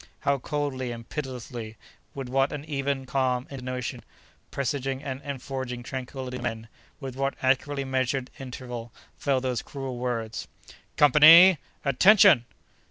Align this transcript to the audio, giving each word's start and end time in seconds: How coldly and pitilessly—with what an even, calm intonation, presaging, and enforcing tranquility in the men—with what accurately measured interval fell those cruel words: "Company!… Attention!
How 0.21 0.39
coldly 0.39 0.91
and 0.91 1.07
pitilessly—with 1.07 2.27
what 2.27 2.51
an 2.51 2.65
even, 2.65 3.05
calm 3.05 3.45
intonation, 3.51 4.03
presaging, 4.49 5.03
and 5.03 5.21
enforcing 5.21 5.83
tranquility 5.83 6.37
in 6.37 6.41
the 6.41 6.49
men—with 6.49 7.15
what 7.15 7.35
accurately 7.43 7.85
measured 7.85 8.31
interval 8.39 8.91
fell 9.19 9.39
those 9.39 9.61
cruel 9.61 9.99
words: 9.99 10.47
"Company!… 10.97 11.59
Attention! 11.85 12.45